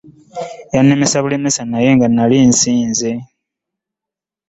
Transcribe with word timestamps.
Yannemesa 0.75 1.17
bulemesa 1.23 1.61
naye 1.71 1.89
nga 1.95 2.07
nnali 2.09 2.37
nsinze. 2.49 3.11